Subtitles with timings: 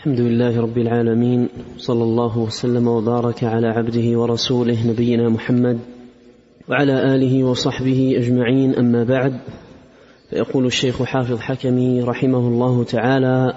[0.00, 5.78] الحمد لله رب العالمين صلى الله وسلم وبارك على عبده ورسوله نبينا محمد
[6.68, 9.32] وعلى آله وصحبه أجمعين أما بعد
[10.30, 13.52] فيقول الشيخ حافظ حكمي رحمه الله تعالى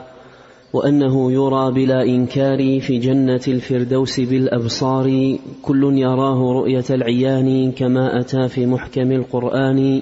[0.74, 8.66] وأنه يرى بلا إنكار في جنة الفردوس بالأبصار كل يراه رؤية العيان كما أتى في
[8.66, 10.02] محكم القرآن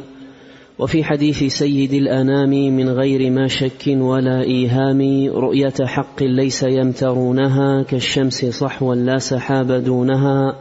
[0.79, 8.45] وفي حديث سيد الأنام من غير ما شك ولا إيهام رؤية حق ليس يمترونها كالشمس
[8.45, 10.55] صحوا لا سحاب دونها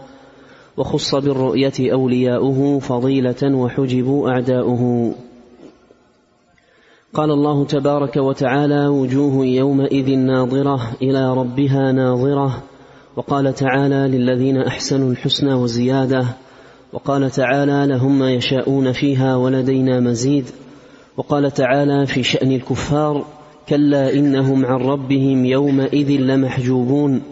[0.77, 5.15] وخص بالرؤية أولياؤه فضيلة وحجبوا أعداؤه.
[7.15, 12.63] قال الله تبارك وتعالى وجوه يومئذ ناظرة إلى ربها ناظرة
[13.17, 16.27] وقال تعالى للذين أحسنوا الحسنى وزيادة
[16.93, 20.45] وقال تعالى لهم ما يشاءون فيها ولدينا مزيد.
[21.17, 23.25] وقال تعالى في شأن الكفار
[23.69, 27.23] كلا إنهم عن ربهم يومئذ لمحجوبون.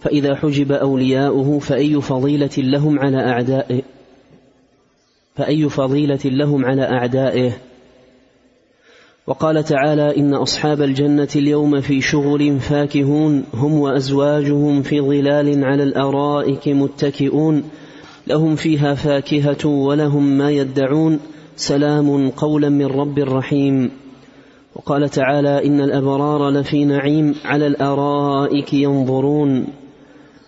[0.00, 3.82] فإذا حجب أولياؤه فأي فضيلة لهم على أعدائه؟
[5.36, 7.52] فأي فضيلة لهم على أعدائه؟
[9.26, 16.68] وقال تعالى إن أصحاب الجنة اليوم في شغل فاكهون هم وأزواجهم في ظلال على الأرائك
[16.68, 17.64] متكئون.
[18.26, 21.20] لهم فيها فاكهة ولهم ما يدعون.
[21.56, 23.90] سلام قولا من رب رحيم.
[24.76, 29.66] وقال تعالى إن الأبرار لفي نعيم على الأرائك ينظرون.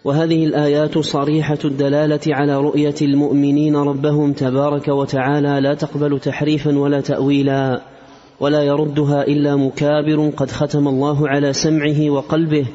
[0.05, 7.83] وهذه الآيات صريحة الدلالة على رؤية المؤمنين ربهم تبارك وتعالى لا تقبل تحريفا ولا تأويلا
[8.41, 12.67] ولا يردها إلا مكابر قد ختم الله على سمعه وقلبه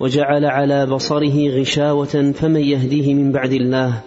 [0.00, 4.00] وجعل على بصره غشاوة فمن يهديه من بعد الله.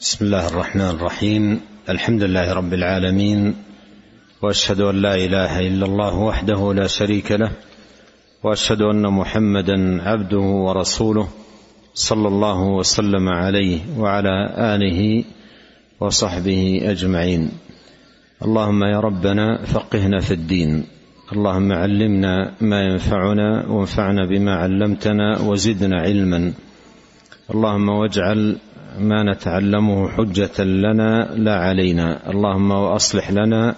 [0.00, 1.60] بسم الله الرحمن الرحيم.
[1.88, 3.54] الحمد لله رب العالمين
[4.42, 7.50] وأشهد أن لا إله إلا الله وحده لا شريك له
[8.44, 11.28] وأشهد أن محمدا عبده ورسوله
[11.94, 15.24] صلى الله وسلم عليه وعلى آله
[16.00, 17.50] وصحبه أجمعين.
[18.42, 20.84] اللهم يا ربنا فقهنا في الدين
[21.32, 26.52] اللهم علمنا ما ينفعنا وانفعنا بما علمتنا وزدنا علما.
[27.50, 28.56] اللهم واجعل
[28.98, 32.30] ما نتعلمه حجة لنا لا علينا.
[32.30, 33.74] اللهم وأصلح لنا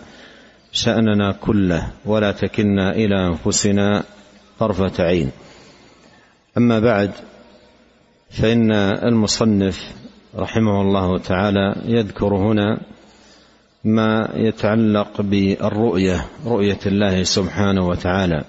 [0.72, 4.03] شأننا كله ولا تكلنا إلى أنفسنا
[4.59, 5.31] طرفة عين.
[6.59, 7.10] أما بعد
[8.31, 9.94] فإن المصنف
[10.37, 12.81] رحمه الله تعالى يذكر هنا
[13.84, 18.44] ما يتعلق بالرؤية رؤية الله سبحانه وتعالى.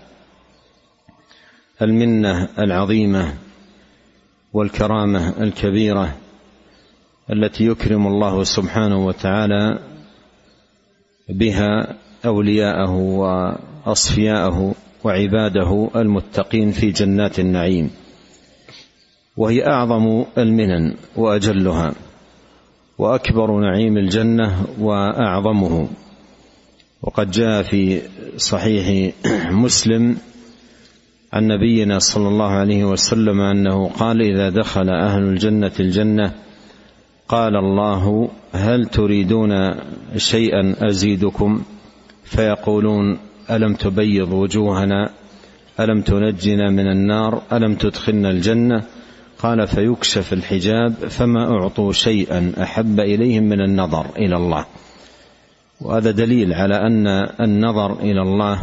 [1.82, 3.34] المنة العظيمة
[4.54, 6.16] والكرامة الكبيرة
[7.30, 9.80] التي يكرم الله سبحانه وتعالى
[11.30, 11.96] بها
[12.26, 17.90] أولياءه وأصفياءه وعباده المتقين في جنات النعيم.
[19.38, 21.94] وهي أعظم المنن وأجلها
[22.98, 25.88] وأكبر نعيم الجنة وأعظمه.
[27.02, 28.02] وقد جاء في
[28.38, 29.14] صحيح
[29.52, 30.18] مسلم
[31.34, 36.34] عن نبينا صلى الله عليه وسلم أنه قال إذا دخل أهل الجنة الجنة
[37.32, 39.52] قال الله هل تريدون
[40.18, 41.62] شيئا أزيدكم؟
[42.24, 43.18] فيقولون
[43.52, 45.10] ألم تبيض وجوهنا؟
[45.80, 48.84] ألم تنجنا من النار؟ ألم تدخلنا الجنة؟
[49.40, 54.66] قال فيكشف الحجاب فما أعطوا شيئا أحب إليهم من النظر إلى الله.
[55.82, 57.08] وهذا دليل على أن
[57.42, 58.62] النظر إلى الله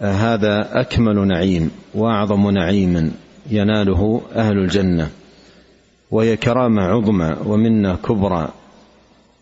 [0.00, 3.12] هذا أكمل نعيم وأعظم نعيم
[3.50, 5.10] يناله أهل الجنة.
[6.10, 8.48] وهي كرامة عظمى ومنة كبرى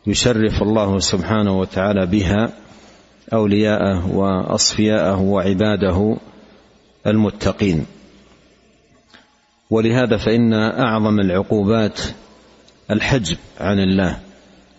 [0.07, 2.53] يشرف الله سبحانه وتعالى بها
[3.33, 6.17] أولياءه وأصفياءه وعباده
[7.07, 7.87] المتقين.
[9.71, 12.01] ولهذا فإن أعظم العقوبات
[12.91, 14.19] الحجب عن الله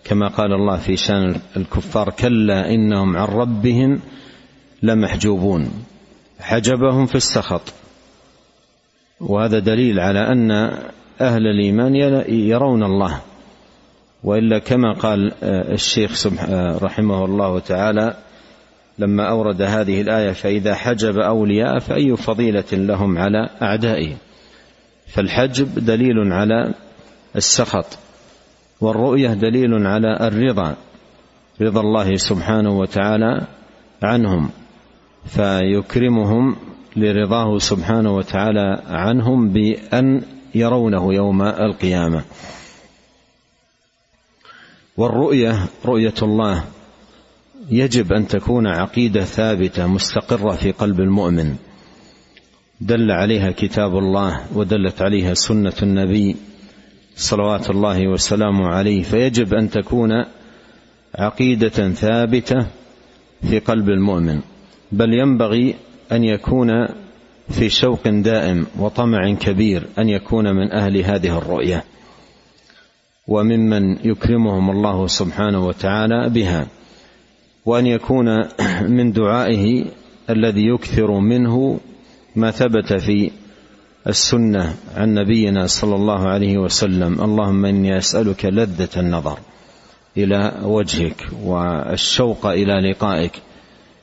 [0.04, 4.00] كما قال الله في شان الكفار كلا إنهم عن ربهم
[4.82, 5.70] لمحجوبون
[6.40, 7.72] حجبهم في السخط.
[9.20, 10.78] وهذا دليل على أن
[11.20, 11.96] أهل الإيمان
[12.28, 13.20] يرون الله.
[14.24, 16.26] وإلا كما قال الشيخ
[16.82, 18.14] رحمه الله تعالى
[18.98, 24.16] لما أورد هذه الآية فإذا حجب أولياء فأي فضيلة لهم على أعدائهم.
[25.06, 26.74] فالحجب دليل على
[27.36, 27.98] السخط
[28.80, 30.76] والرؤية دليل على الرضا
[31.60, 33.46] رضا الله سبحانه وتعالى
[34.02, 34.50] عنهم
[35.26, 36.56] فيكرمهم
[36.96, 40.22] لرضاه سبحانه وتعالى عنهم بأن
[40.54, 42.24] يرونه يوم القيامة.
[44.96, 46.64] والرؤية رؤية الله
[47.70, 51.56] يجب أن تكون عقيدة ثابتة مستقرة في قلب المؤمن.
[52.80, 56.36] دل عليها كتاب الله ودلت عليها سنة النبي
[57.16, 59.02] صلوات الله وسلامه عليه.
[59.02, 60.10] فيجب أن تكون
[61.14, 62.66] عقيدة ثابتة
[63.42, 64.40] في قلب المؤمن.
[64.92, 65.74] بل ينبغي
[66.12, 66.70] أن يكون
[67.50, 71.84] في شوق دائم وطمع كبير أن يكون من أهل هذه الرؤية.
[73.28, 76.66] وممن يكرمهم الله سبحانه وتعالى بها.
[77.66, 78.26] وأن يكون
[78.96, 79.84] من دعائه
[80.30, 81.80] الذي يكثر منه
[82.36, 83.30] ما ثبت في
[84.06, 87.22] السنة عن نبينا صلى الله عليه وسلم.
[87.22, 89.38] اللهم إني أسألك لذة النظر
[90.16, 93.32] إلى وجهك والشوق إلى لقائك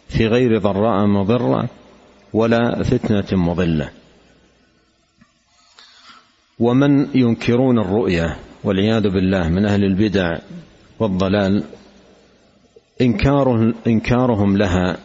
[0.10, 1.70] في غير ضراء مضرة
[2.34, 3.90] ولا فتنة مضلة.
[6.60, 10.38] ومن ينكرون الرؤية والعياذ بالله من أهل البدع
[11.00, 11.64] والضلال
[13.02, 14.98] انكارهم إنكارهم لها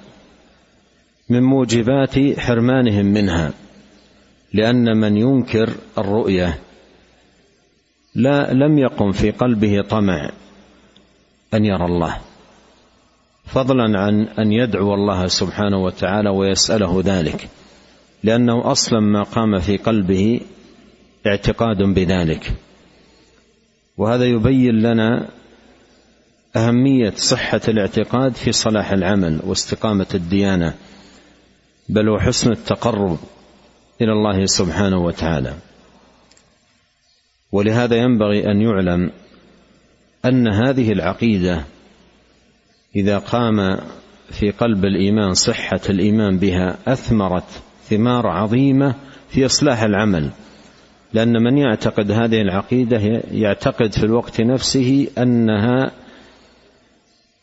[1.29, 3.51] من موجبات حرمانهم منها
[4.55, 6.59] لأن من ينكر الرؤية
[8.15, 10.31] لا لم يقم في قلبه طمع
[11.55, 12.17] أن يرى الله.
[13.53, 17.49] فضلا عن أن يدعو الله سبحانه وتعالى ويسأله ذلك
[18.25, 20.41] لأنه أصلا ما قام في قلبه
[21.27, 22.53] اعتقاد بذلك.
[23.97, 25.29] وهذا يبين لنا
[26.57, 30.75] أهمية صحة الاعتقاد في صلاح العمل واستقامة الديانة
[31.89, 33.19] بل وحسن التقرب
[34.01, 35.55] إلى الله سبحانه وتعالى.
[37.53, 39.11] ولهذا ينبغي أن يعلم
[40.25, 41.65] أن هذه العقيدة
[42.97, 43.79] إذا قام
[44.31, 48.95] في قلب الإيمان صحة الإيمان بها أثمرت ثمار عظيمة
[49.29, 50.31] في إصلاح العمل.
[51.13, 55.91] لأن من يعتقد هذه العقيدة يعتقد في الوقت نفسه أنها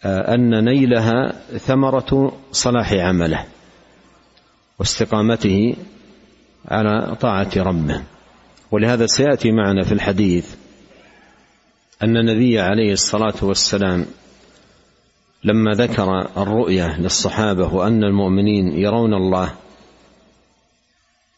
[0.05, 3.45] أن نيلها ثمرة صلاح عمله
[4.79, 5.75] واستقامته
[6.67, 8.03] على طاعة ربه.
[8.71, 10.55] ولهذا سيأتي معنا في الحديث
[12.03, 14.05] أن النبي عليه الصلاة والسلام
[15.43, 19.53] لما ذكر الرؤيه للصحابة وأن المؤمنين يرون الله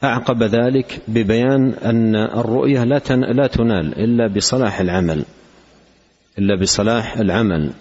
[0.04, 5.26] أعقب ذلك ببيان أن الرؤيه لا لا تنال إلا بصلاح العمل
[6.40, 7.72] إلا بصلاح العمل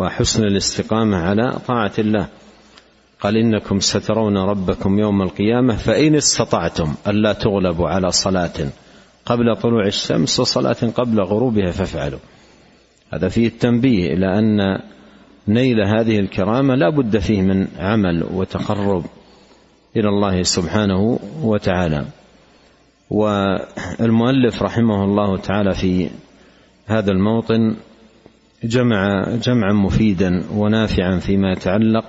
[0.00, 2.26] وحسن الاستقامة على طاعة الله.
[3.20, 8.70] قال إنكم سترون ربكم يوم القيامة فإن استطعتم ألا تغلبوا على صلاة
[9.26, 12.18] قبل طلوع الشمس وصلاة قبل غروبها فافعلوا.
[13.12, 14.80] هذا فيه التنبيه إلى أن
[15.48, 19.04] نيل هذه الكرامة لا بد فيه من عمل وتقرب
[19.96, 22.04] إلى الله سبحانه وتعالى.
[23.10, 26.10] والمؤلف رحمه الله تعالى في
[26.86, 27.76] هذا الموطن
[28.64, 32.04] جمع جمعا مفيدا ونافعا فيما يتعلق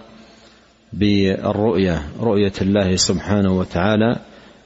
[0.93, 4.19] بالرؤية رؤية الله سبحانه وتعالى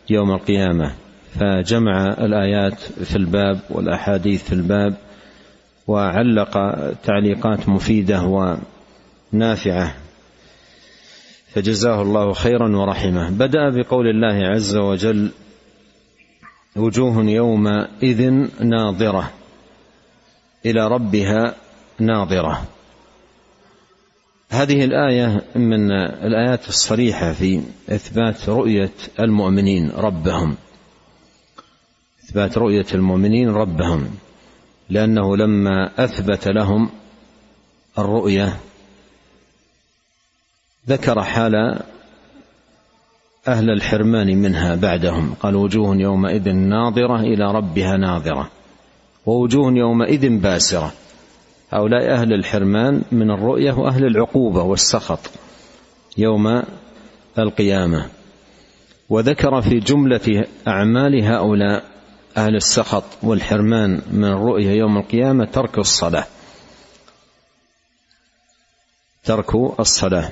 [0.10, 0.92] يوم القيامة.
[1.40, 4.94] فجمع الآيات في الباب والأحاديث في الباب
[5.88, 6.54] وعلق
[7.04, 8.22] تعليقات مفيدة
[9.34, 9.96] ونافعة.
[11.54, 13.30] فجزاه الله خيرا ورحمه.
[13.30, 15.32] بدأ بقول الله عز وجل
[16.76, 19.32] وجوه يومئذ ناظرة.
[20.66, 21.56] إلى ربها
[22.00, 22.68] ناظرة.
[24.50, 30.56] هذه الآية من الآيات الصريحة في إثبات رؤية المؤمنين ربهم.
[32.24, 34.10] إثبات رؤية المؤمنين ربهم.
[34.92, 36.90] لأنه لما أثبت لهم
[38.00, 38.58] الرؤية
[40.90, 41.80] ذكر حال
[43.48, 45.34] أهل الحرمان منها بعدهم.
[45.34, 48.50] قال وجوه يومئذ ناظرة إلى ربها ناظرة
[49.26, 50.92] ووجوه يومئذ باسرة.
[51.72, 55.20] هؤلاء أهل الحرمان من الرؤية وأهل العقوبة والسخط
[56.18, 56.64] يوم
[57.40, 58.06] القيامة.
[59.10, 61.91] وذكر في جملة أعمال هؤلاء
[62.38, 66.26] أهل السخط والحرمان من الرؤية يوم القيامة ترك الصلاة.
[69.24, 70.32] ترك الصلاة.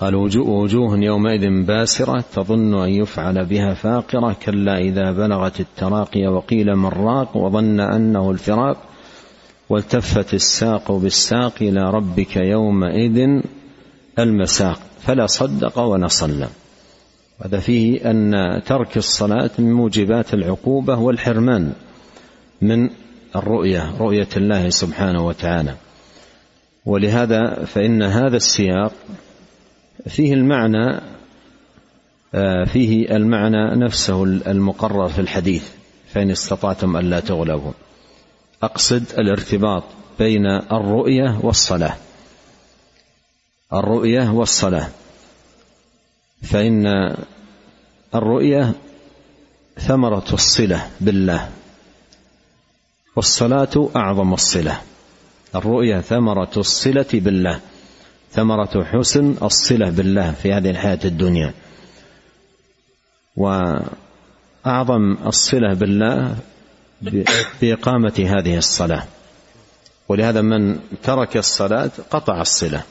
[0.00, 6.88] قال وجوه يومئذ باسرة تظن أن يفعل بها فاقرة كلا إذا بلغت التراقي وقيل من
[6.88, 8.76] راق وظن أنه الفراق
[9.68, 13.42] والتفت الساق بالساق إلى ربك يومئذ
[14.18, 14.80] المساق.
[15.06, 16.48] فلا صدق ولا صلى.
[17.44, 18.32] هذا فيه أن
[18.66, 21.72] ترك الصلاة من موجبات العقوبة والحرمان
[22.62, 22.90] من
[23.36, 25.74] الرؤية رؤية الله سبحانه وتعالى.
[26.86, 28.92] ولهذا فإن هذا السياق
[30.08, 31.00] فيه المعنى
[32.34, 35.68] آه، فيه المعنى نفسه المقرر في الحديث
[36.12, 37.72] فإن استطعتم ألا تغلبوا.
[38.62, 39.82] أقصد الارتباط
[40.18, 41.96] بين الرؤية والصلاة.
[43.72, 44.88] الرؤية والصلاة.
[46.42, 46.86] فإن
[48.14, 48.72] الرؤية
[49.78, 51.50] ثمرة الصلة بالله
[53.16, 54.80] والصلاة أعظم الصلة.
[55.54, 57.60] الرؤية ثمرة الصلة بالله
[58.30, 61.54] ثمرة حسن الصلة بالله في هذه الحياة الدنيا.
[63.36, 66.36] وأعظم الصلة بالله
[67.62, 69.02] بإقامة هذه الصلاة.
[70.08, 72.82] ولهذا من ترك الصلاة قطع الصلة.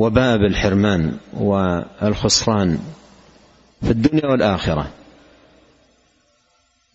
[0.00, 2.78] وباء بالحرمان والخسران
[3.82, 4.90] في الدنيا والآخرة.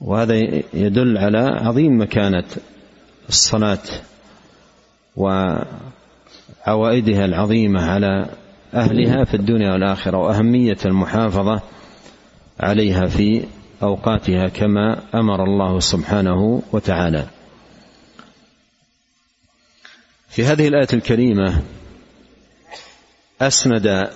[0.02, 0.36] وهذا
[0.74, 2.44] يدل على عظيم مكانة
[3.30, 3.84] الصلاة
[5.16, 5.66] وعوائدها
[7.26, 8.30] العظيمة على
[8.74, 11.62] أهلها في الدنيا والآخرة وأهمية المحافظة
[12.60, 13.46] عليها في
[13.84, 17.26] أوقاتها كما أمر الله سبحانه وتعالى.
[20.30, 21.62] في هذه الآية الكريمة
[23.42, 24.10] أسند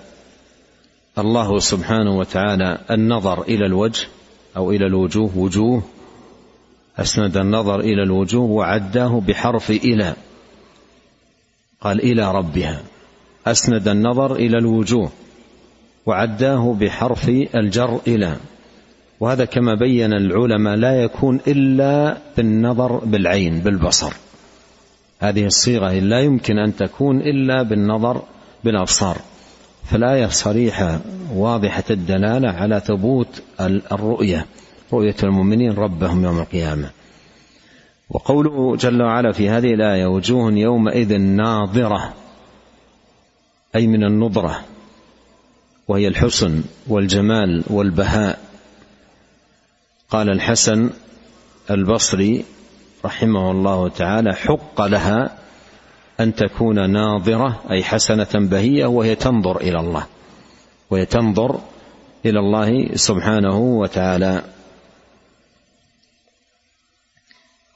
[1.17, 4.07] الله سبحانه وتعالى النظر إلى الوجه
[4.57, 5.83] أو إلى الوجوه وجوه.
[6.97, 10.13] أسند النظر إلى الوجوه وعداه بحرف إلى.
[11.81, 12.81] قال إلى ربها.
[13.47, 15.11] أسند النظر إلى الوجوه
[16.05, 18.37] وعداه بحرف الجر إلى.
[19.19, 24.13] وهذا كما بين العلماء لا يكون إلا بالنظر بالعين بالبصر.
[25.19, 28.23] هذه الصيغة لا يمكن أن تكون إلا بالنظر
[28.63, 29.17] بالأبصار.
[29.91, 30.99] فالآية صريحة
[31.33, 33.41] واضحة الدلالة على ثبوت
[33.91, 34.45] الرؤية
[34.93, 36.89] رؤية المؤمنين ربهم يوم القيامة.
[38.09, 42.13] وقوله جل وعلا في هذه الآية وجوه يومئذ ناظرة
[43.75, 44.61] أي من النضرة
[45.87, 48.39] وهي الحسن والجمال والبهاء.
[50.09, 50.89] قال الحسن
[51.71, 52.45] البصري
[53.05, 55.38] رحمه الله تعالى حق لها
[56.19, 60.05] أن تكون ناظرة أي حسنة بهية وهي تنظر إلى الله.
[60.89, 61.59] وهي تنظر
[62.25, 64.43] إلى الله سبحانه وتعالى.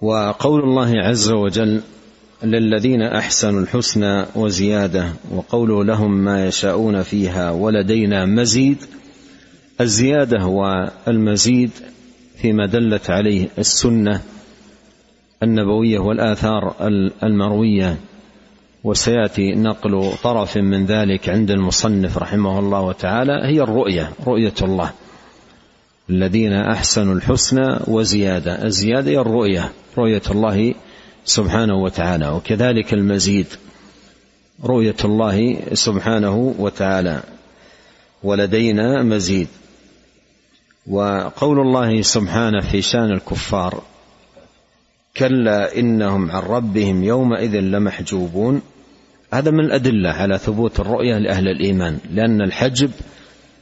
[0.02, 1.82] وقول الله عز وجل
[2.44, 8.78] للذين أحسنوا الحسنى وزيادة وقوله لهم ما يشاءون فيها ولدينا مزيد.
[9.82, 11.72] الزيادة والمزيد
[12.38, 14.22] فيما دلت عليه السنة
[15.44, 16.76] النبوية والآثار
[17.24, 17.98] المروية.
[18.84, 24.94] وسيأتي نقل طرف من ذلك عند المصنف رحمه الله تعالى هي الرؤية رؤية الله.
[26.10, 28.66] الذين أحسنوا الحسنى وزيادة.
[28.66, 30.74] الزيادة هي الرؤية رؤية الله
[31.26, 32.30] سبحانه وتعالى.
[32.30, 33.48] وكذلك المزيد
[34.64, 37.24] رؤية الله سبحانه وتعالى.
[38.24, 39.48] ولدينا مزيد.
[40.88, 43.82] وقول الله سبحانه في شأن الكفار
[45.18, 48.62] كلا إنهم عن ربهم يومئذ لمحجوبون.
[49.34, 52.92] هذا من الأدلة على ثبوت الرؤية لأهل الإيمان لأن الحجب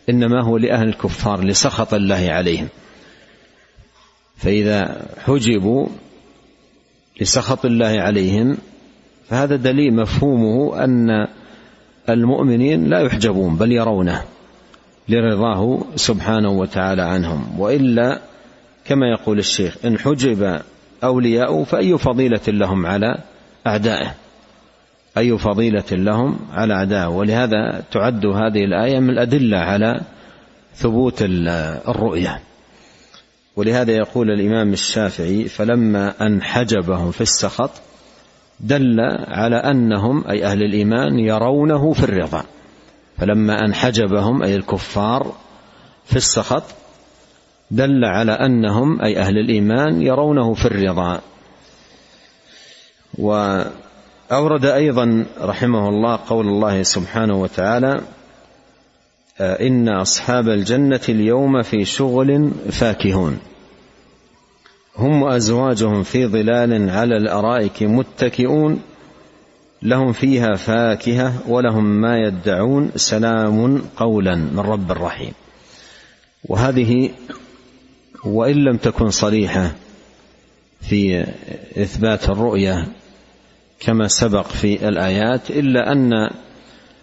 [0.10, 2.68] إنما هو لأهل الكفار لسخط الله عليهم.
[4.38, 5.88] فإذا حجبوا
[7.22, 8.58] لسخط الله عليهم
[9.30, 11.28] فهذا دليل مفهومه أن
[12.10, 14.24] المؤمنين لا يحجبون بل يرونه
[15.10, 17.60] لرضاه سبحانه وتعالى عنهم.
[17.60, 18.22] وإلا
[18.86, 20.62] كما يقول الشيخ إن حجب
[21.04, 23.18] اولياء فأي فضيلة لهم على
[23.68, 24.16] أعدائه؟
[25.18, 30.02] أي فضيلة لهم على اعدائه ولهذا تعد هذه الآية من الأدلة على
[30.76, 32.42] ثبوت الرؤية.
[33.56, 37.72] ولهذا يقول الإمام الشافعي فلما انحجبهم في السخط
[38.60, 42.44] دل على أنهم أي أهل الإيمان يرونه في الرضا.
[43.18, 45.36] فلما انحجبهم أي الكفار
[46.06, 46.64] في السخط
[47.72, 51.22] دل على أنهم أي أهل الإيمان يرونه في الرضا.
[54.32, 58.02] واورد أيضا رحمه الله قول الله سبحانه وتعالى
[59.40, 63.40] إن أصحاب الجنة اليوم في شغل فاكهون.
[64.98, 68.82] هم وأزواجهم في ظلال على الأرائك متكئون
[69.82, 75.34] لهم فيها فاكهة ولهم ما يدعون سلام قولا من رب رحيم
[76.46, 77.10] وهذه
[78.26, 79.72] وإن لم تكن صريحة
[80.82, 81.26] في
[81.78, 82.88] إثبات الرؤية
[83.82, 86.30] كما سبق في الآيات إلا أن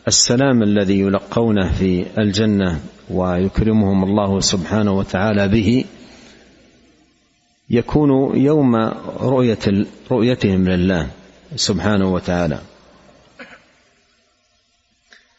[0.08, 2.80] السلام الذي يلقونه في الجنة
[3.10, 5.84] ويكرمهم الله سبحانه وتعالى به
[7.70, 8.76] يكون يوم
[9.20, 9.58] رؤية
[10.10, 11.10] رؤيتهم لله
[11.56, 12.58] سبحانه وتعالى.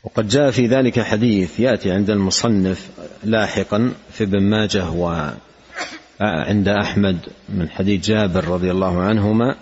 [0.04, 2.90] وقد جاء في ذلك حديث يأتي عند المصنف
[3.24, 7.18] لاحقا في ابن ماجه وعند أحمد
[7.50, 9.56] من حديث جابر رضي الله عنهما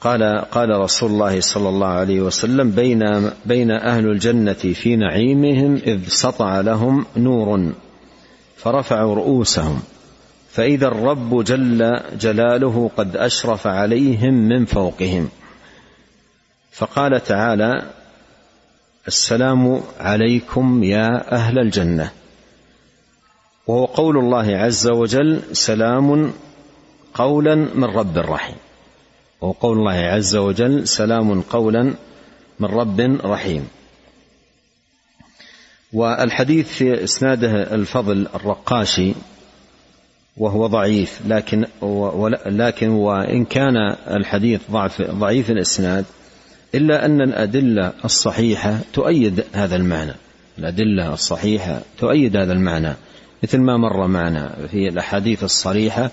[0.00, 6.08] قال قال رسول الله صلى الله عليه وسلم بين بين أهل الجنة في نعيمهم إذ
[6.08, 7.72] سطع لهم نور
[8.56, 9.82] فرفعوا رؤوسهم.
[10.50, 15.28] فإذا الرب جل جلاله قد أشرف عليهم من فوقهم.
[16.72, 17.82] فقال تعالى
[19.08, 22.10] السلام عليكم يا أهل الجنة.
[23.66, 26.32] وهو قول الله عز وجل سلام
[27.14, 28.65] قولا من رب رحيم.
[29.40, 31.94] وقول الله عز وجل سلام قولا
[32.60, 33.68] من رب رحيم.
[35.92, 39.14] والحديث في إسناده الفضل الرقاشي
[40.36, 41.66] وهو ضعيف لكن
[42.46, 43.76] لكن وإن كان
[44.10, 46.04] الحديث ضعف ضعيف الإسناد
[46.74, 50.12] إلا أن الأدلة الصحيحة تؤيد هذا المعنى.
[50.58, 52.92] الأدلة الصحيحة تؤيد هذا المعنى
[53.42, 56.10] مثل ما مر معنا في الأحاديث الصريحة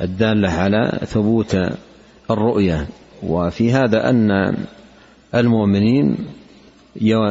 [0.00, 1.56] الدالة على ثبوت
[2.30, 2.86] الرؤية
[3.22, 4.56] وفي هذا أن
[5.34, 6.16] المؤمنين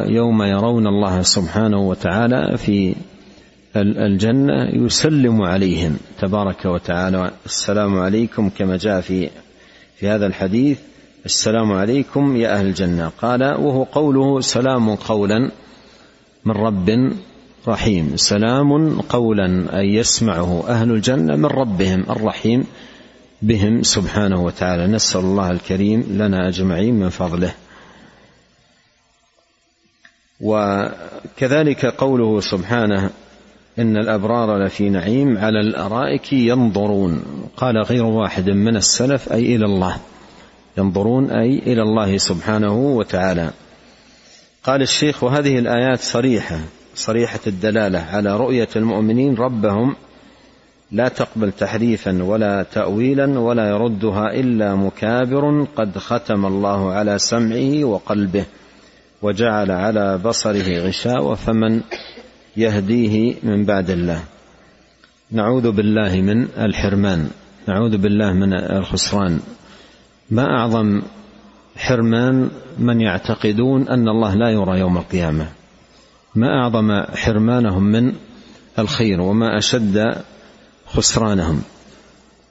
[0.10, 2.96] يوم يرون الله سبحانه وتعالى في
[3.76, 5.98] الجنة يسلم عليهم.
[6.20, 7.32] تبارك وتعالى.
[7.46, 9.30] السلام عليكم كما جاء في
[9.96, 10.80] في هذا الحديث.
[11.26, 13.12] السلام عليكم يا أهل الجنة.
[13.22, 15.52] قال وهو قوله سلام قولا
[16.46, 17.14] من رب
[17.68, 18.12] رحيم.
[18.16, 22.64] سلام قولا أي يسمعه أهل الجنة من ربهم الرحيم.
[23.42, 24.88] بهم سبحانه وتعالى.
[24.88, 27.54] نسأل الله الكريم لنا أجمعين من فضله.
[30.42, 33.10] وكذلك قوله سبحانه
[33.80, 37.24] إن الأبرار لفي نعيم على الأرائك ينظرون.
[37.58, 39.98] قال غير واحد من السلف أي إلى الله.
[40.78, 43.52] ينظرون أي إلى الله سبحانه وتعالى.
[44.64, 46.60] قال الشيخ وهذه الآيات صريحة
[46.96, 49.96] صريحة الدلالة على رؤية المؤمنين ربهم
[50.92, 58.46] لا تقبل تحريفا ولا تاويلا ولا يردها إلا مكابر قد ختم الله على سمعه وقلبه
[59.22, 61.82] وجعل على بصره غشاوه فمن
[62.58, 64.24] يهديه من بعد الله.
[65.32, 67.30] نعوذ بالله من الحرمان.
[67.68, 69.40] نعوذ بالله من الخسران.
[70.30, 71.02] ما أعظم
[71.78, 72.50] حرمان
[72.80, 75.48] من يعتقدون أن الله لا يرى يوم القيامة؟
[76.36, 78.14] ما أعظم حرمانهم من
[78.80, 80.24] الخير؟ وما أشد
[80.94, 81.62] خسرانهم.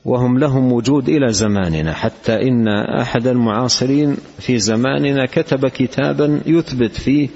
[0.04, 1.92] وهم لهم وجود إلى زماننا.
[1.92, 2.68] حتى إن
[3.00, 7.28] أحد المعاصرين في زماننا كتب كتابا يثبت فيه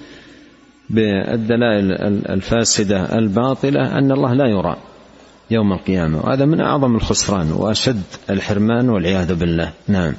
[0.91, 1.93] بالدلائل
[2.29, 4.77] الفاسدة الباطلة أن الله لا يرى
[5.51, 6.27] يوم القيامة.
[6.27, 9.73] وهذا من أعظم الخسران وأشد الحرمان والعياذ بالله.
[9.89, 10.13] نعم.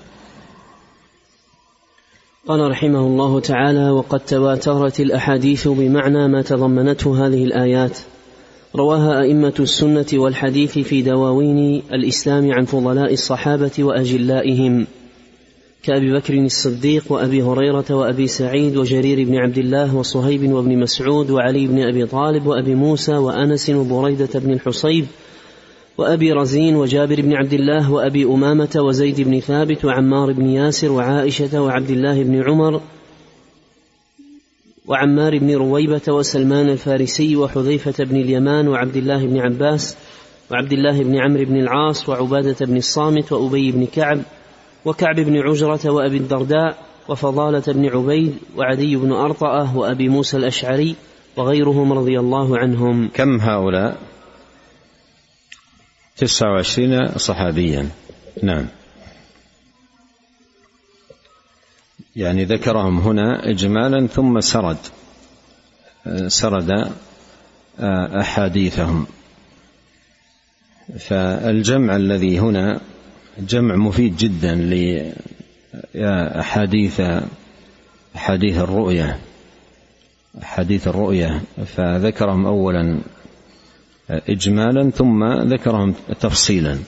[2.47, 7.99] قال رحمه الله تعالى وقد تواترت الأحاديث بمعنى ما تضمنته هذه الآيات.
[8.75, 14.87] رواها أئمة السنة والحديث في دواوين الإسلام عن فضلاء الصحابة وأجلائهم
[15.83, 21.67] كأبي بكر الصديق وأبي هريرة وأبي سعيد وجرير بن عبد الله وصهيب وابن مسعود وعلي
[21.67, 25.05] بن أبي طالب وأبي موسى وأنس وبريدة بن الحصيب
[25.97, 31.61] وأبي رزين وجابر بن عبد الله وأبي أمامة وزيد بن ثابت وعمار بن ياسر وعائشة
[31.61, 32.81] وعبد الله بن عمر
[34.87, 39.97] وعمار بن رويبة وسلمان الفارسي وحذيفة بن اليمان وعبد الله بن عباس
[40.51, 44.21] وعبد الله بن عمرو بن العاص وعبادة بن الصامت وأبي بن كعب
[44.85, 46.77] وكعب بن عجرة وأبي الدرداء
[47.09, 50.95] وفضالة بن عبيد وعدي بن أرطأة وأبي موسى الأشعري
[51.37, 53.09] وغيرهم رضي الله عنهم.
[53.13, 53.97] كم هؤلاء؟
[56.17, 57.89] تسعة وعشرين صحابيا.
[58.43, 58.65] نعم.
[62.15, 64.77] يعني ذكرهم هنا إجمالا ثم سرد
[66.27, 66.91] سرد
[67.79, 69.07] آه، أحاديثهم.
[70.99, 72.81] فالجمع الذي هنا
[73.39, 74.55] جمع مفيد جدا
[75.95, 77.01] لأحاديث
[78.15, 79.19] أحاديث الرؤية
[80.43, 81.41] أحاديث الرؤية.
[81.65, 82.99] فذكرهم أولا
[84.09, 86.79] إجمالا ثم ذكرهم تفصيلا.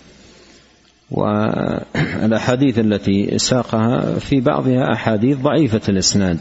[1.12, 6.38] والأحاديث التي ساقها في بعضها أحاديث ضعيفة الإسناد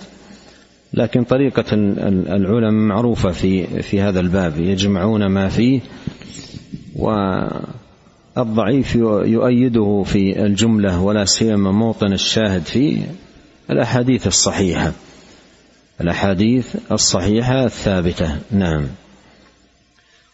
[0.95, 5.81] لكن طريقة العلماء معروفة في في هذا الباب يجمعون ما فيه
[8.37, 12.99] والضعيف يؤيده في الجملة ولا سيما موطن الشاهد فيه
[13.71, 14.93] الأحاديث الصحيحة.
[16.01, 18.87] الأحاديث الصحيحة الثابتة نعم.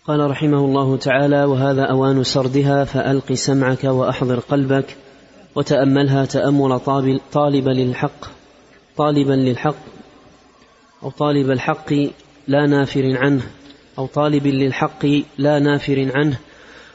[0.07, 4.97] قال رحمه الله تعالى وهذا أوان سردها فألق سمعك وأحضر قلبك
[5.55, 6.81] وتأملها تأمل
[7.33, 8.25] طالب للحق
[8.97, 9.77] طالبا للحق
[11.03, 11.93] أو طالب الحق
[12.49, 13.43] لا نافر عنه
[13.99, 15.07] أو طالب للحق
[15.39, 16.37] لا نافر عنه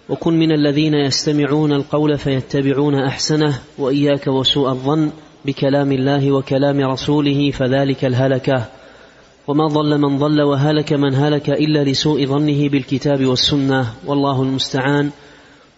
[0.09, 5.11] وكن من الذين يستمعون القول فيتبعون أحسنه وإياك وسوء الظن
[5.45, 8.65] بكلام الله وكلام رسوله فذلك الهلكة.
[9.47, 15.09] وما ضل من ضل وهلك من هلك الا لسوء ظنه بالكتاب والسنة والله المستعان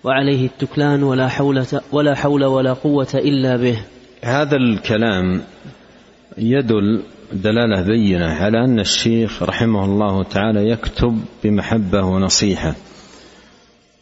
[0.04, 3.80] وعليه التكلان ولا حول ولا حول ولا قوه الا به
[4.24, 5.42] هذا الكلام
[6.38, 7.04] يدل
[7.34, 12.76] دلالة بينة على أن الشيخ رحمه الله تعالى يكتب بمحبة ونصيحة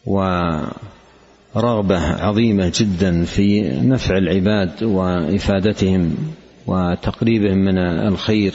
[0.06, 6.14] ورغبة عظيمة جدا في نفع العباد وإفادتهم
[6.66, 8.54] وتقريبهم من الخير.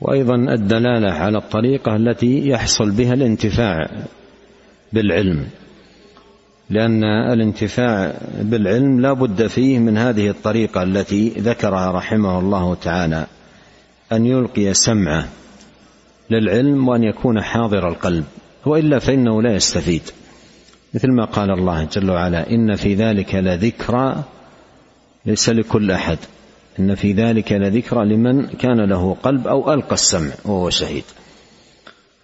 [0.00, 3.90] وأيضا الدلالة على الطريقة التي يحصل بها الانتفاع
[4.92, 5.46] بالعلم.
[6.70, 13.26] لأن الانتفاع بالعلم لا بد فيه من هذه الطريقة التي ذكرها رحمه الله تعالى
[14.12, 15.28] أن يلقي سمعه
[16.30, 18.24] للعلم وأن يكون حاضر القلب
[18.66, 20.02] وإلا فإنه لا يستفيد.
[20.94, 24.22] مثل ما قال الله جل وعلا إن في ذلك لذكرى
[25.26, 26.18] ليس لكل أحد.
[26.78, 31.04] إن في ذلك لذكرى لمن كان له قلب أو ألقى السمع وهو شهيد.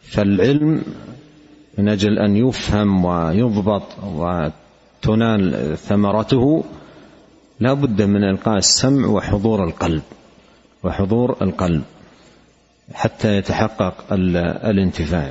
[0.03, 0.83] فالعلم
[1.79, 6.65] من أجل أن يفهم ويضبط وتنال ثمرته
[7.61, 10.03] لا بد من إلقاء السمع وحضور القلب
[10.83, 11.83] وحضور القلب
[12.95, 13.95] حتى يتحقق
[14.65, 15.31] الانتفاع.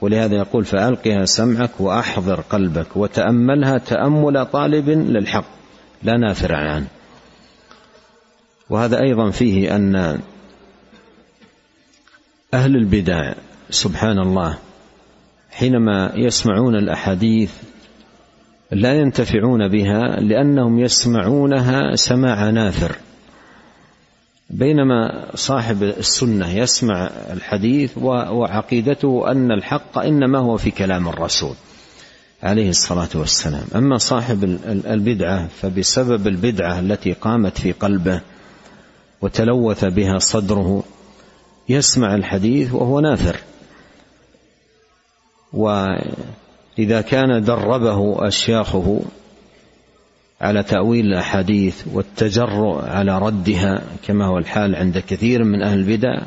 [0.00, 5.44] ولهذا يقول فألقها سمعك وأحضر قلبك وتأملها تأمل طالب للحق
[6.02, 6.86] لا نافر عنه.
[8.70, 10.20] وهذا أيضا فيه أن
[12.54, 13.32] أهل البدع
[13.70, 14.58] سبحان الله
[15.50, 17.50] حينما يسمعون الأحاديث
[18.70, 22.96] لا ينتفعون بها لأنهم يسمعونها سماع نافر.
[24.50, 31.54] بينما صاحب السنة يسمع الحديث وعقيدته أن الحق إنما هو في كلام الرسول
[32.42, 33.64] عليه الصلاة والسلام.
[33.76, 38.20] أما صاحب البدعة فبسبب البدعة التي قامت في قلبه
[39.24, 40.82] وتلوث بها صدره
[41.68, 43.36] يسمع الحديث وهو نافر.
[45.52, 49.00] وإذا كان دربه أشياخه
[50.40, 56.22] على تأويل الأحاديث والتجرؤ على ردها كما هو الحال عند كثير من أهل البدع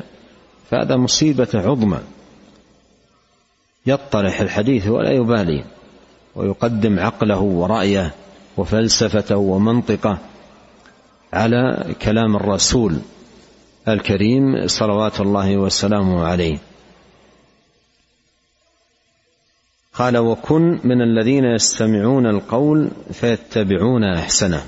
[0.70, 2.00] فهذا مصيبة عظمى.
[3.86, 5.64] يطرح الحديث ولا يبالي
[6.34, 8.14] ويقدم عقله ورأيه
[8.56, 10.18] وفلسفته ومنطقه
[11.32, 12.98] على كلام الرسول
[13.88, 16.58] الكريم صلوات الله وسلامه عليه.
[19.94, 24.62] قال وكن من الذين يستمعون القول فيتبعون أحسنه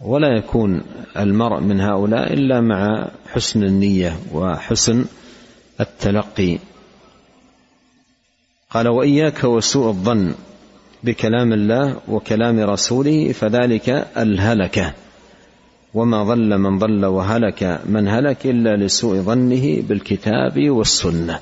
[0.00, 0.82] ولا يكون
[1.16, 5.04] المرء من هؤلاء إلا مع حسن النية وحسن
[5.80, 6.58] التلقي.
[8.70, 10.34] قال وإياك وسوء الظن
[11.02, 14.94] بكلام الله وكلام رسوله فذلك ألهلكه.
[15.94, 21.40] وما ضل من ضل وهلك من هلك الا لسوء ظنه بالكتاب والسنة.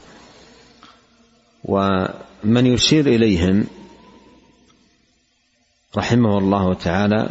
[1.64, 3.66] ومن يشير اليهم
[5.96, 7.30] رحمه الله تعالى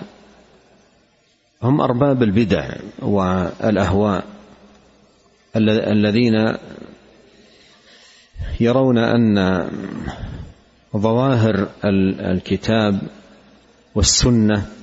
[1.63, 2.69] هم ارباب البدع
[3.01, 4.25] والاهواء
[5.55, 6.57] الذين
[8.59, 9.69] يرون ان
[10.97, 11.67] ظواهر
[12.31, 13.01] الكتاب
[13.95, 14.80] والسنة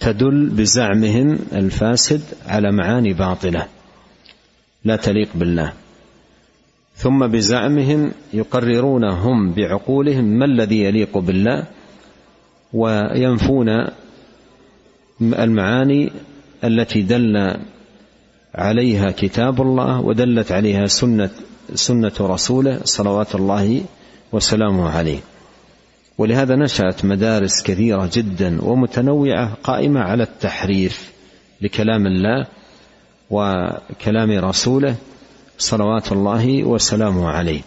[0.00, 3.66] تدل بزعمهم الفاسد على معاني باطلة
[4.84, 5.72] لا تليق بالله.
[6.96, 11.66] ثم بزعمهم يقررون هم بعقولهم ما الذي يليق بالله
[12.72, 13.68] وينفون
[15.22, 16.12] المعاني
[16.64, 17.56] التي دل
[18.54, 21.30] عليها كتاب الله ودلت عليها سنة
[21.74, 23.82] سنة رسوله صلوات الله
[24.32, 25.18] وسلامه عليه.
[26.18, 31.12] ولهذا نشأت مدارس كثيرة جدا ومتنوعة قائمة على التحريف
[31.60, 32.46] لكلام الله
[33.30, 34.94] وكلام رسوله
[35.58, 37.60] صلوات الله وسلامه عليه.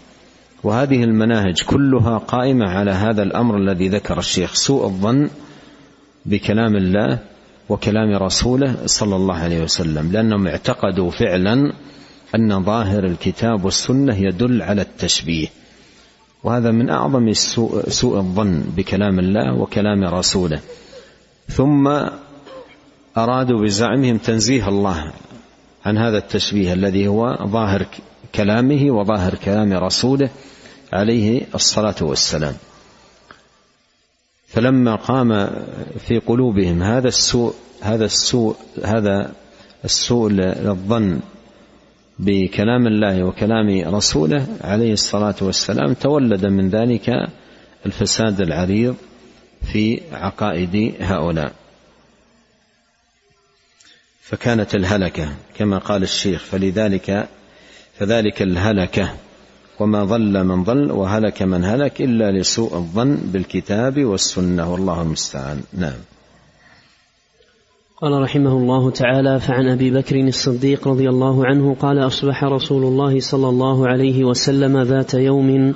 [0.64, 5.30] وهذه المناهج كلها قائمة على هذا الأمر الذي ذكر الشيخ سوء الظن
[6.26, 7.20] بكلام الله
[7.70, 11.74] وكلام رسوله صلى الله عليه وسلم لأنهم اعتقدوا فعلا
[12.36, 15.48] أن ظاهر الكتاب والسنة يدل على التشبيه.
[16.44, 20.60] وهذا من أعظم سوء, سوء الظن بكلام الله وكلام رسوله.
[21.50, 21.88] ثم
[23.18, 25.12] أرادوا بزعمهم تنزيه الله
[25.86, 27.86] عن هذا التشبيه الذي هو ظاهر
[28.36, 30.30] كلامه وظاهر كلام رسوله
[30.94, 32.56] عليه الصلاة والسلام.
[34.48, 35.50] فلما قام
[36.08, 39.32] في قلوبهم هذا السوء هذا السوء هذا
[39.86, 41.20] السوء للظن
[42.20, 47.10] بكلام الله وكلام رسوله عليه الصلاة والسلام تولد من ذلك
[47.86, 48.96] الفساد العريض
[49.72, 51.54] في عقائد هؤلاء.
[54.22, 57.28] فكانت الهلكة كما قال الشيخ فلذلك
[58.00, 59.14] فذلك الهلكة.
[59.80, 64.72] وما ضل من ضل وهلك من هلك إلا لسوء الظن بالكتاب والسنة.
[64.72, 65.64] والله المستعان.
[65.74, 66.11] نعم.
[68.02, 73.20] قال رحمه الله تعالى فعن أبي بكر الصديق رضي الله عنه قال أصبح رسول الله
[73.20, 75.74] صلى الله عليه وسلم ذات يوم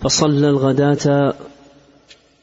[0.00, 1.34] فصلى الغداة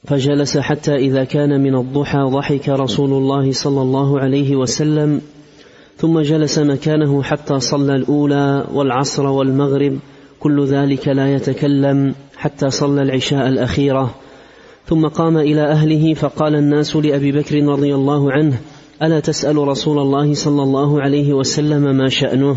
[0.06, 5.22] فجلس حتى إذا كان من الضحى ضحك رسول الله صلى الله عليه وسلم
[5.98, 10.00] ثم جلس مكانه حتى صلى الأولى والعصر والمغرب
[10.40, 14.16] كل ذلك لا يتكلم حتى صلى العشاء الأخيرة
[14.88, 18.60] ثم قام إلى أهله فقال الناس لأبي بكر رضي الله عنه
[19.04, 22.56] ألا تسأل رسول الله صلى الله عليه وسلم ما شأنه؟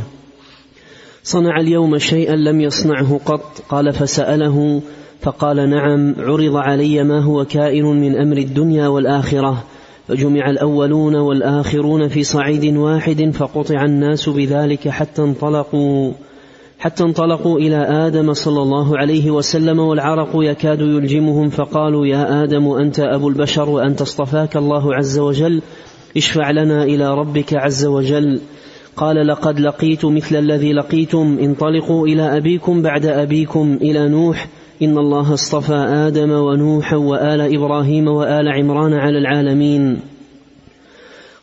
[1.23, 4.83] صنع اليوم شيئا لم يصنعه قط قال فسأله
[5.21, 9.65] فقال نعم عرض علي ما هو كائن من أمر الدنيا والآخرة
[10.09, 16.13] فجمع الأولون والآخرون في صعيد واحد فقطع الناس بذلك حتى انطلقوا
[16.79, 23.01] حتى انطلقوا إلى آدم صلى الله عليه وسلم والعرق يكاد يلجمهم فقالوا يا آدم أنت
[23.01, 25.63] أبو البشر وانت اصطفاك الله عز وجل
[26.17, 28.41] اشفع لنا إلى ربك عز وجل.
[28.97, 31.39] قال لقد لقيت مثل الذي لقيتم.
[31.43, 34.49] انطلقوا إلى أبيكم بعد أبيكم إلى نوح.
[34.83, 40.01] إن الله اصطفى آدم ونوحا وآل إبراهيم وآل عمران على العالمين.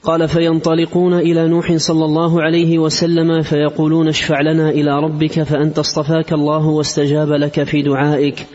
[0.03, 6.33] قال فينطلقون إلى نوح صلى الله عليه وسلم فيقولون اشفع لنا إلى ربك فأنت اصطفاك
[6.33, 8.45] الله واستجاب لك في دعائك.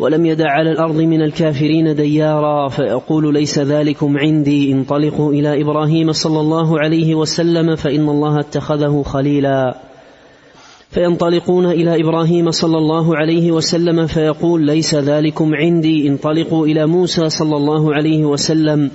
[0.00, 6.40] ولم يدع على الأرض من الكافرين ديارا فيقول ليس ذلكم عندي انطلقوا إلى إبراهيم صلى
[6.40, 9.76] الله عليه وسلم فإن الله اتخذه خليلا.
[10.90, 17.56] فينطلقون إلى إبراهيم صلى الله عليه وسلم فيقول ليس ذلكم عندي انطلقوا إلى موسى صلى
[17.56, 18.90] الله عليه وسلم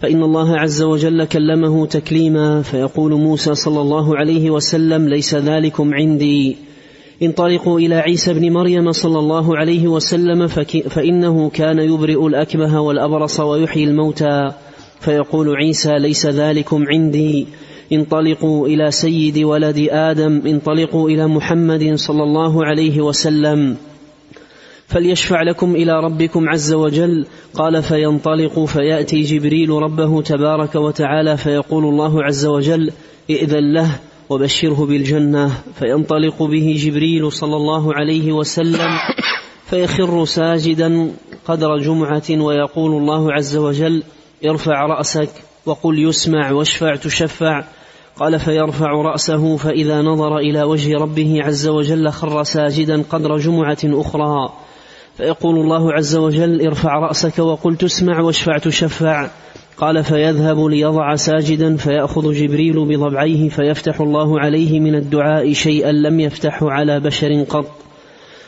[0.00, 6.56] فإن الله عز وجل كلمه تكليما فيقول موسى صلى الله عليه وسلم ليس ذلكم عندي.
[7.22, 10.46] انطلقوا إلى عيسى بن مريم صلى الله عليه وسلم
[10.88, 14.52] فإنه كان يبرئ الأكمه والأبرص ويحيي الموتى.
[15.00, 17.46] فيقول عيسى ليس ذلكم عندي.
[17.92, 20.42] انطلقوا إلى سيد ولد آدم.
[20.46, 23.76] انطلقوا إلى محمد صلى الله عليه وسلم.
[24.86, 27.26] فليشفع لكم إلى ربكم عز وجل.
[27.54, 32.90] قال فينطلق فيأتي جبريل ربه تبارك وتعالى فيقول الله عز وجل
[33.30, 33.90] ائذن له.
[34.32, 38.90] وبشره بالجنة فينطلق به جبريل صلى الله عليه وسلم
[39.66, 41.10] فيخر ساجدا
[41.46, 44.02] قدر جمعة ويقول الله عز وجل
[44.44, 45.28] ارفع رأسك
[45.66, 47.64] وقل يسمع واشفع تشفع
[48.16, 54.52] قال فيرفع رأسه فإذا نظر إلى وجه ربه عز وجل خر ساجدا قدر جمعة أخرى
[55.16, 59.30] فيقول الله عز وجل ارفع رأسك وقل تسمع واشفع تشفع
[59.76, 66.70] قال فيذهب ليضع ساجدا فيأخذ جبريل بضبعيه فيفتح الله عليه من الدعاء شيئا لم يفتحه
[66.70, 67.66] على بشر قط.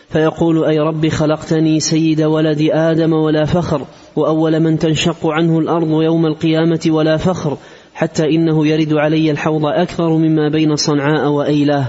[0.09, 3.81] فيقول أي رب خلقتني سيد ولد آدم ولا فخر
[4.17, 7.57] وأول من تنشق عنه الأرض يوم القيامة ولا فخر
[7.95, 11.87] حتى إنه يرد علي الحوض أكثر مما بين صنعاء وأيلاه.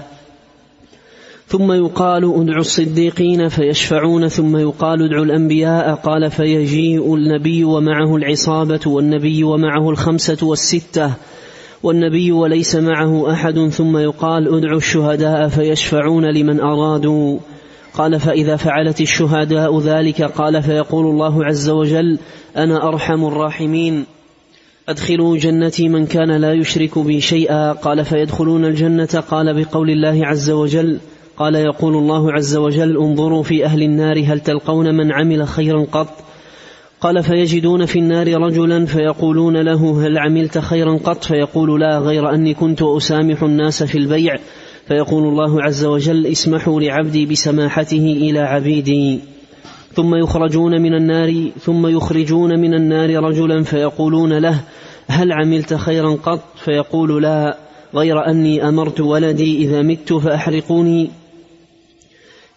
[1.48, 9.44] ثم يقال ادعوا الصديقين فيشفعون ثم يقال ادعوا الأنبياء قال فيجيء النبي ومعه العصابة والنبي
[9.44, 11.12] ومعه الخمسة والستة
[11.84, 17.40] والنبي وليس معه أحد ثم يقال ادعوا الشهداء فيشفعون لمن أرادوا.
[17.94, 22.20] قال فإذا فعلت الشهداء ذلك قال فيقول الله عز وجل
[22.58, 24.06] أنا أرحم الراحمين.
[24.90, 27.72] أدخلوا جنتي من كان لا يشرك بي شيئا.
[27.72, 31.00] قال فيدخلون الجنة قال بقول الله عز وجل
[31.38, 36.08] قال يقول الله عز وجل انظروا في أهل النار هل تلقون من عمل خيرا قط؟
[37.02, 42.54] قال فيجدون في النار رجلا فيقولون له هل عملت خيرا قط؟ فيقول لا غير أني
[42.54, 44.36] كنت أسامح الناس في البيع.
[44.88, 49.20] فيقول الله عز وجل اسمحوا لعبدي بسماحته إلى عبيدي.
[49.94, 54.60] ثم يخرجون من النار ثم يخرجون من النار رجلا فيقولون له
[55.08, 57.58] هل عملت خيرا قط؟ فيقول لا
[57.96, 61.25] غير أني أمرت ولدي إذا مت فأحرقوني.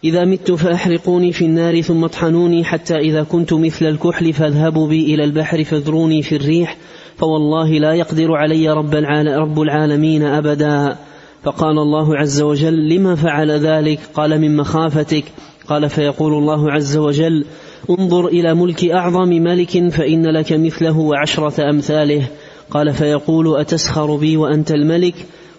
[0.03, 5.23] إذا مت فأحرقوني في النار ثم اطحنوني حتى إذا كنت مثل الكحل فاذهبوا بي إلى
[5.23, 6.77] البحر فاذروني في الريح
[7.17, 8.95] فوالله لا يقدر علي رب,
[9.27, 10.97] رب العالمين أبدا.
[11.43, 15.23] فقال الله عز وجل لما فعل ذلك؟ قال من مخافتك.
[15.67, 17.45] قال فيقول الله عز وجل
[17.89, 22.27] انظر إلى ملك أعظم ملك فإن لك مثله وعشرة أمثاله.
[22.71, 25.15] قال فيقول أتسخر بي وأنت الملك؟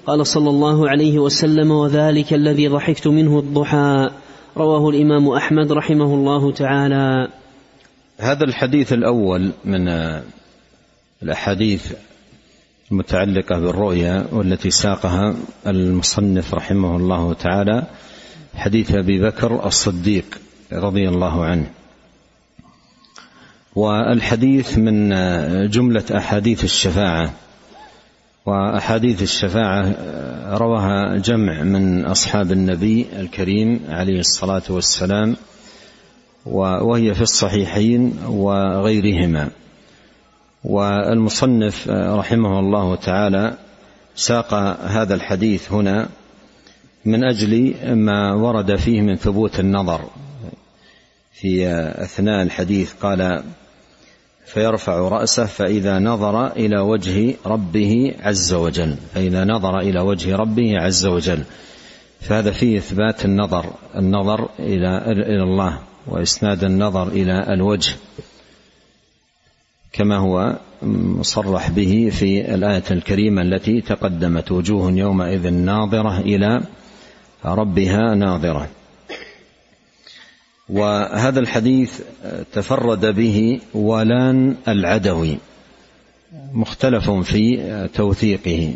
[0.06, 4.10] قال صلى الله عليه وسلم وذلك الذي ضحكت منه الضحى.
[4.60, 7.28] رواه الإمام أحمد رحمه الله تعالى.
[8.18, 9.88] هذا الحديث الأول من
[11.22, 11.92] الأحاديث
[12.92, 15.34] المتعلقة بالرؤيا والتي ساقها
[15.66, 17.86] المصنف رحمه الله تعالى
[18.54, 20.40] حديث أبي بكر الصديق
[20.72, 21.66] رضي الله عنه.
[23.74, 25.08] والحديث من
[25.70, 27.32] جملة أحاديث الشفاعة.
[28.50, 29.94] وأحاديث الشفاعة
[30.56, 35.36] رواها جمع من أصحاب النبي الكريم عليه الصلاة والسلام
[36.46, 39.48] وهي في الصحيحين وغيرهما.
[40.64, 43.54] والمصنف رحمه الله تعالى
[44.14, 46.08] ساق هذا الحديث هنا
[47.04, 50.00] من أجل ما ورد فيه من ثبوت النظر.
[51.32, 51.68] في
[52.02, 53.42] أثناء الحديث قال
[54.54, 58.96] فيرفع رأسه فإذا نظر إلى وجه ربه عز وجل.
[59.14, 61.42] فإذا نظر إلى وجه ربه عز وجل.
[62.20, 67.94] فهذا فيه إثبات النظر النظر إلى إلى الله وإسناد النظر إلى الوجه
[69.92, 76.60] كما هو مصرح به في الآية الكريمة التي تقدمت وجوه يومئذ ناظرة إلى
[77.44, 78.68] ربها ناظرة.
[80.72, 82.00] وهذا الحديث
[82.52, 85.38] تفرد به ولان العدوي
[86.52, 88.74] مختلف في توثيقه.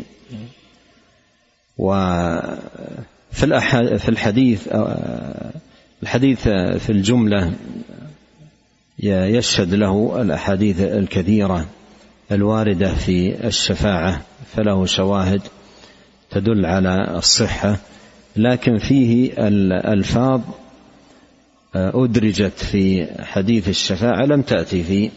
[1.77, 2.67] وفي
[3.99, 4.67] في الحديث
[6.03, 7.53] الحديث في الجملة
[8.99, 11.65] يشهد له الأحاديث الكثيرة
[12.31, 14.21] الواردة في الشفاعة
[14.55, 15.41] فله شواهد
[16.31, 17.77] تدل على الصحة
[18.35, 20.41] لكن فيه الألفاظ
[21.75, 25.09] أدرجت في حديث الشفاعة لم تأتي في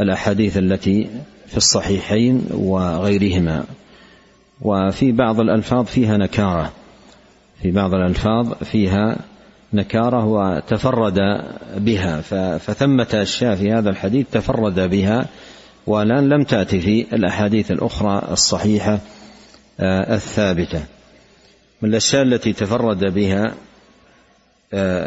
[0.00, 1.08] الأحاديث التي
[1.46, 3.64] في الصحيحين وغيرهما.
[4.60, 6.72] وفي بعض الألفاظ فيها نكارة.
[7.62, 9.16] في بعض الألفاظ فيها
[9.72, 11.18] نكارة وتفرد
[11.76, 12.20] بها.
[12.58, 15.26] فثمة أشياء في هذا الحديث تفرد بها.
[15.86, 18.98] والآن لم تأتي في الأحاديث الأخرى الصحيحة
[19.80, 20.82] آه، الثابتة.
[21.82, 23.52] من الأشياء التي تفرد بها آه،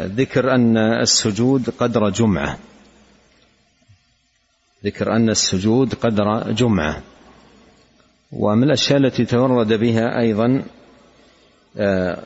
[0.06, 2.58] ذكر أن السجود قدر جمعة.
[4.84, 7.02] ذكر أن السجود قدر جمعة.
[8.32, 10.62] ومن الأشياء التي تفرد بها أيضا
[11.76, 12.22] آه،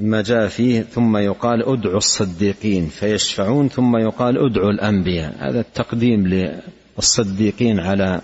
[0.00, 5.36] ما جاء فيه ثم يقال ادعوا الصديقين فيشفعون ثم يقال ادعوا الأنبياء.
[5.38, 6.26] هذا التقديم
[6.98, 8.20] للصديقين على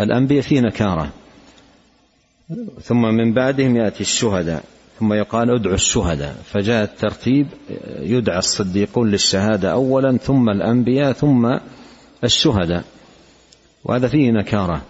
[0.00, 1.12] الأنبياء فيه نكارة.
[2.82, 4.64] ثم من بعدهم يأتي الشهداء.
[5.00, 6.36] ثم يقال ادعوا الشهداء.
[6.44, 7.46] فجاء الترتيب
[8.00, 11.58] يدعى الصديقون للشهادة اولا ثم الأنبياء ثم
[12.24, 12.84] الشهداء.
[13.84, 14.82] وهذا فيه نكارة.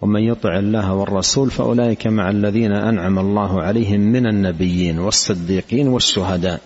[0.00, 6.60] ومن يطع الله والرسول فأولئك مع الذين أنعم الله عليهم من النبيين والصديقين والشهداء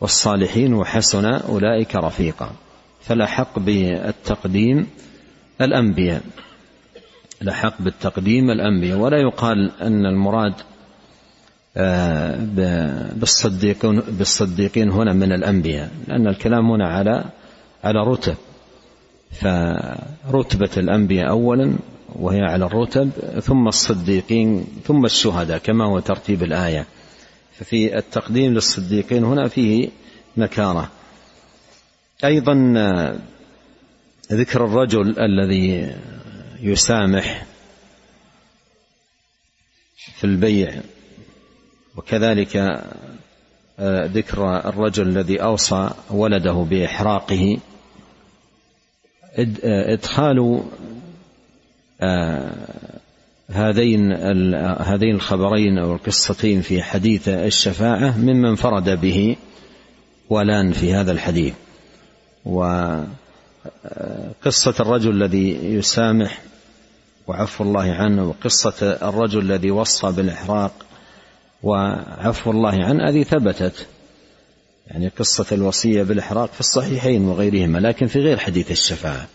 [0.00, 2.50] والصالحين وحسن أولئك رفيقا.
[3.02, 4.86] فلحق بالتقديم
[5.60, 6.22] الأنبياء.
[7.42, 8.98] لحق بالتقديم الأنبياء.
[8.98, 10.54] ولا يقال أن المراد
[13.16, 17.24] بالصديقين بالصديقين هنا من الأنبياء لأن الكلام هنا على
[17.84, 18.36] على رتب.
[19.32, 21.76] فرتبة الأنبياء اولا
[22.16, 23.10] وهي على الرتب
[23.40, 26.86] ثم الصديقين ثم الشهداء كما هو ترتيب الآية.
[27.58, 29.88] ففي التقديم للصديقين هنا فيه
[30.36, 30.90] نكارة.
[32.24, 32.54] أيضا
[34.32, 35.96] ذكر الرجل الذي
[36.60, 37.46] يسامح
[39.96, 40.82] في البيع.
[41.96, 42.82] وكذلك
[43.80, 47.58] ذكر الرجل الذي أوصى ولده بإحراقه.
[49.64, 50.62] إدخال
[52.00, 52.50] آه،
[53.50, 54.12] هذين
[54.80, 59.36] هذين الخبرين أو القصتين في حديث الشفاعة ممن انفرد به
[60.30, 61.54] ولان في هذا الحديث.
[62.44, 63.04] وقصة
[64.46, 66.42] آه، الرجل الذي يسامح
[67.26, 70.72] وعفو الله عنه وقصة الرجل الذي وصى بالإحراق
[71.64, 73.86] وعفو الله عنه هذه ثبتت.
[74.86, 79.26] يعني قصة الوصية بالإحراق في الصحيحين وغيرهما لكن في غير حديث الشفاعة.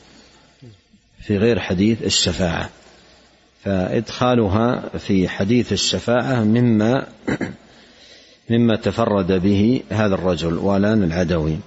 [1.21, 2.69] في غير حديث الشفاعة.
[3.63, 7.07] فإدخالها في حديث الشفاعة مما
[8.51, 11.57] مما تفرد به هذا الرجل والان العدوي.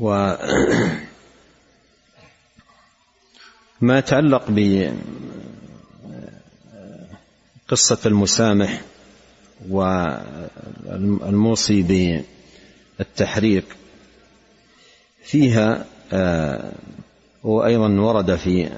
[0.00, 0.08] و
[3.80, 4.50] ما يتعلق
[7.68, 8.80] بقصة المسامح
[10.88, 11.82] والموصي
[12.98, 13.64] بالتحريق
[15.24, 15.84] فيها
[17.42, 18.70] وأيضا ورد في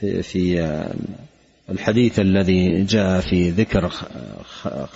[0.00, 0.86] في في
[1.70, 3.92] الحديث الذي جاء في ذكر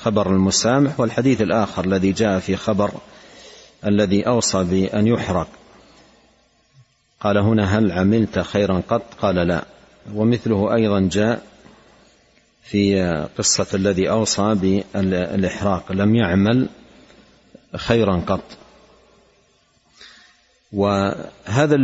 [0.02, 2.90] خبر المسامح والحديث الآخر الذي جاء في خبر
[3.86, 5.48] الذي أوصى بأن يحرق.
[7.20, 9.64] قال هنا هل عملت خيرا قط؟ قال لا.
[10.14, 11.42] ومثله أيضا جاء
[12.62, 13.02] في
[13.38, 15.92] قصة الذي أوصى بالإحراق.
[15.92, 16.68] لم يعمل
[17.76, 18.44] خيرا قط.
[20.72, 21.74] وهذا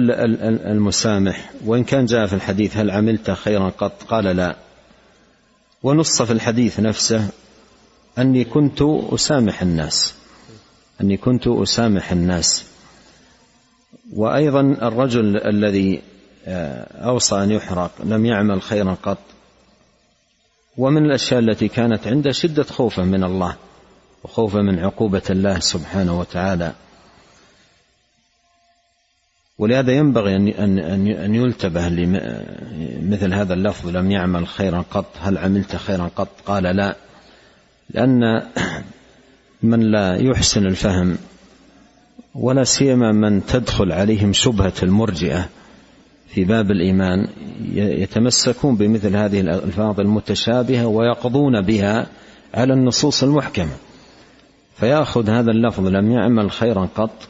[0.71, 4.57] المسامح وإن كان جاء في الحديث هل عملت خيرا قط؟ قال لا.
[5.83, 7.29] ونص في الحديث نفسه
[8.19, 10.15] أني كنت أسامح الناس.
[11.01, 12.65] أني كنت أسامح الناس.
[14.13, 16.03] وأيضا الرجل الذي
[17.05, 19.19] أوصى أن يحرق لم يعمل خيرا قط.
[20.79, 23.57] ومن الأشياء التي كانت عنده شدة خوفه من الله
[24.25, 26.73] وخوفه من عقوبة الله سبحانه وتعالى.
[29.59, 30.49] ولهذا ينبغي أن
[30.79, 36.63] أن أن يلتبه لمثل هذا اللفظ لم يعمل خيرا قط هل عملت خيرا قط؟ قال
[36.63, 36.97] لا
[37.91, 38.43] لأن
[39.63, 41.19] من لا يحسن الفهم
[42.35, 45.49] ولا سيما من تدخل عليهم شبهة المرجئة
[46.35, 47.29] في باب الإيمان
[47.75, 52.07] يتمسكون بمثل هذه الألفاظ المتشابهة ويقضون بها
[52.55, 53.77] على النصوص المحكمة.
[54.77, 57.29] فيأخذ هذا اللفظ لم يعمل خيرا قط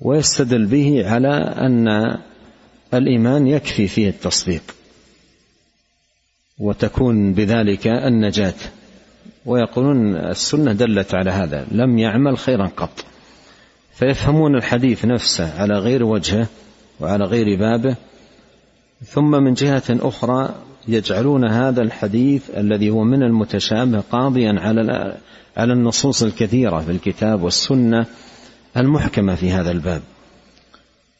[0.00, 1.88] ويستدل به على أن
[2.94, 4.62] الإيمان يكفي فيه التصديق
[6.58, 8.54] وتكون بذلك النجاة.
[9.46, 13.04] ويقولون السنة دلت على هذا لم يعمل خيرا قط.
[13.94, 16.46] فيفهمون الحديث نفسه على غير وجهه
[17.00, 17.96] وعلى غير بابه.
[19.04, 20.54] ثم من جهة أخرى
[20.88, 25.14] يجعلون هذا الحديث الذي هو من المتشابه قاضيا على
[25.56, 28.06] على النصوص الكثيرة في الكتاب والسنة
[28.76, 30.02] المحكمة في هذا الباب.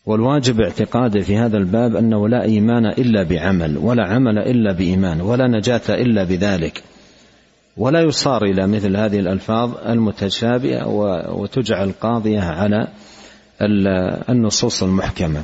[0.06, 5.46] والواجب اعتقاده في هذا الباب أنه لا إيمان إلا بعمل ولا عمل إلا بإيمان ولا
[5.48, 6.82] نجاة إلا بذلك.
[7.76, 10.88] ولا يصار إلى مثل هذه الألفاظ المتشابهة
[11.34, 12.88] وتجعل قاضية على
[14.28, 15.42] النصوص المحكمة.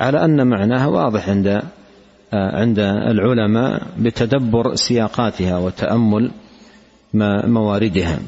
[0.00, 1.62] على أن معناها واضح عند
[2.32, 6.30] عند العلماء بتدبر سياقاتها وتأمل
[7.44, 8.18] مواردها.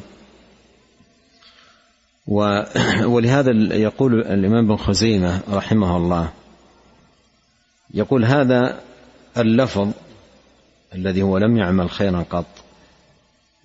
[3.15, 6.31] ولهذا يقول الإمام بن خزيمة رحمه الله
[7.95, 8.81] يقول هذا
[9.39, 9.89] اللفظ
[10.95, 12.47] الذي هو لم يعمل خيرا قط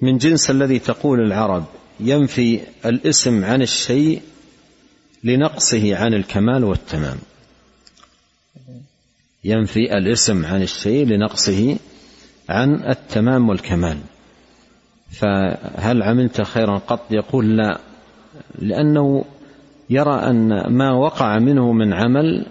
[0.01, 1.65] من جنس الذي تقول العرب
[1.99, 4.21] ينفي الاسم عن الشيء
[5.23, 7.17] لنقصه عن الكمال والتمام.
[9.43, 11.77] ينفي الاسم عن الشيء لنقصه
[12.49, 13.97] عن التمام والكمال.
[15.11, 17.79] فهل عملت خيرا قط؟ يقول لا
[18.59, 19.25] لأنه
[19.89, 22.45] يرى أن ما وقع منه من عمل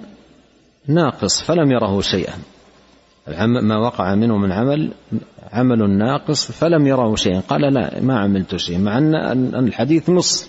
[0.87, 2.35] ناقص فلم يره شيئا.
[3.63, 4.93] ما وقع منه من عمل
[5.53, 7.41] عمل ناقص فلم يره شيئا.
[7.41, 10.49] قال لا ما عملت شيء مع أن الحديث نص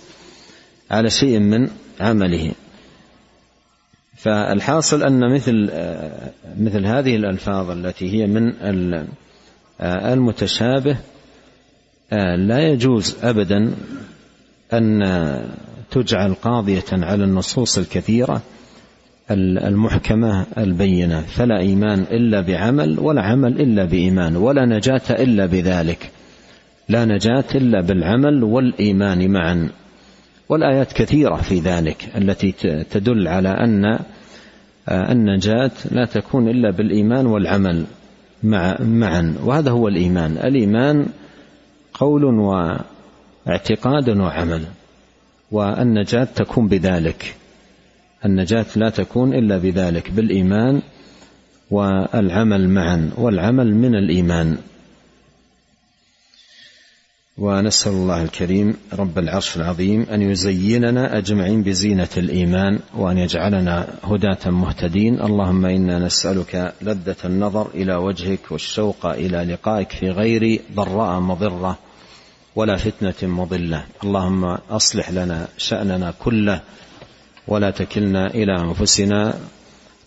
[0.91, 1.70] على شيء من
[2.00, 2.52] عمله.
[4.24, 5.69] فالحاصل أن مثل
[6.59, 8.53] مثل هذه الألفاظ التي هي من
[9.82, 10.97] المتشابه
[12.36, 13.74] لا يجوز أبدا
[14.74, 15.01] أن
[15.91, 18.41] تجعل قاضية على النصوص الكثيرة
[19.32, 21.21] المحكمة البينة.
[21.21, 26.11] فلا إيمان إلا بعمل ولا عمل إلا بإيمان ولا نجاة إلا بذلك.
[26.89, 29.69] لا نجاة إلا بالعمل والإيمان معا.
[30.50, 32.52] والآيات كثيرة في ذلك التي
[32.91, 34.00] تدل على أن
[34.89, 37.86] النجاة لا تكون إلا بالإيمان والعمل
[38.44, 39.36] مع معا.
[39.44, 40.38] وهذا هو الإيمان.
[40.38, 41.06] الإيمان
[41.94, 42.24] قول
[43.46, 44.62] واعتقاد وعمل
[45.52, 47.36] والنجاة تكون بذلك.
[48.26, 50.82] النجاة لا تكون إلا بذلك بالإيمان
[51.72, 53.12] والعمل معا.
[53.18, 54.58] والعمل من الإيمان.
[57.38, 65.21] ونسأل الله الكريم رب العرش العظيم أن يزيننا أجمعين بزينة الإيمان وأن يجعلنا هداة مهتدين.
[65.21, 71.77] اللهم إنا نسألك لذة النظر إلى وجهك والشوق إلى لقائك في غير ضراء مضرة
[72.55, 73.84] ولا فتنة مضلة.
[74.03, 76.61] اللهم أصلح لنا شأننا كله
[77.47, 79.39] ولا تكلنا إلى أنفسنا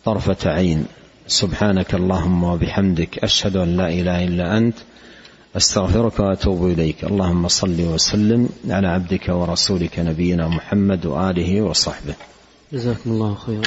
[0.05, 0.87] طرفة عين.
[1.27, 4.77] سبحانك اللهم وبحمدك أشهد أن لا إله إلا أنت
[5.57, 7.05] أستغفرك وأتوب إليك.
[7.05, 12.15] اللهم صل وسلم على عبدك ورسولك نبينا محمد وآله وصحبه.
[12.73, 13.63] جزاكم الله خيرا.